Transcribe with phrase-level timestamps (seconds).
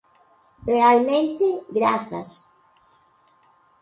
[0.71, 2.29] Realmente grazas.